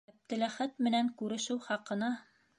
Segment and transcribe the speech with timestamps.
[0.11, 2.13] Әптеләхәт менән күрешеү хаҡына...